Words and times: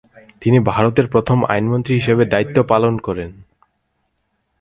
তিনি 0.41 0.57
ভারতের 0.69 1.07
প্রথম 1.07 1.37
আইনমন্ত্রী 1.45 1.93
হিসেবে 1.95 2.23
দায়িত্ব 2.25 2.57
পালন 2.63 2.93
করেন। 2.97 3.29